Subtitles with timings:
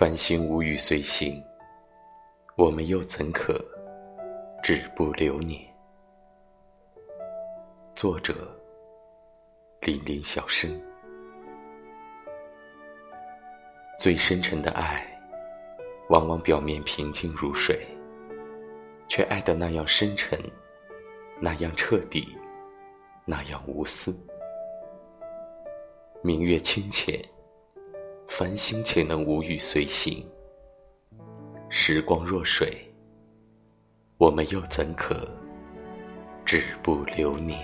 [0.00, 1.44] 繁星无语随行，
[2.56, 3.62] 我们又怎可
[4.62, 5.60] 止步流年？
[7.94, 8.34] 作者：
[9.82, 10.70] 林林小生。
[13.98, 15.06] 最深沉的爱，
[16.08, 17.86] 往往表面平静如水，
[19.06, 20.40] 却爱得那样深沉，
[21.38, 22.26] 那样彻底，
[23.26, 24.18] 那样无私。
[26.22, 27.22] 明月清浅。
[28.40, 30.24] 繁星且能无语随行，
[31.68, 32.74] 时光若水，
[34.16, 35.28] 我们又怎可
[36.42, 37.58] 止步流年？